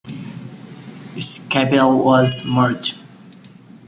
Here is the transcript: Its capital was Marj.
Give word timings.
Its 1.15 1.47
capital 1.47 2.03
was 2.03 2.43
Marj. 2.43 2.95